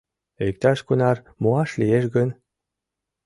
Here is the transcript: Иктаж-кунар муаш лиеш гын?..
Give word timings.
Иктаж-кунар 0.47 1.17
муаш 1.41 1.69
лиеш 1.79 2.05
гын?.. 2.15 2.29